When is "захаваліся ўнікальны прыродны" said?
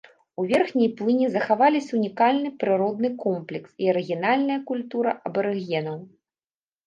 1.33-3.09